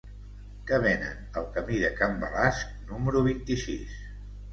Què 0.69 0.77
venen 0.85 1.19
al 1.41 1.45
camí 1.57 1.81
de 1.81 1.91
Can 1.99 2.15
Balasc 2.23 2.73
número 2.95 3.23
vint-i-sis? 3.29 3.93